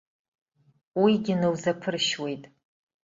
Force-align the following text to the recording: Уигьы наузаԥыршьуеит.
Уигьы 1.01 1.33
наузаԥыршьуеит. 1.41 2.43